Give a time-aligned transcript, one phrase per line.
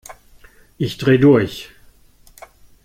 [0.79, 1.69] Ich dreh durch!